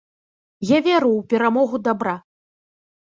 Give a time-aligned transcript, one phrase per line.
[0.69, 2.15] Я веру ў перамогу дабра.